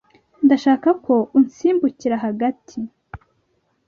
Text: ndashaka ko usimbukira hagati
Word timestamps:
ndashaka 0.45 0.89
ko 1.05 1.15
usimbukira 1.39 2.15
hagati 2.25 2.77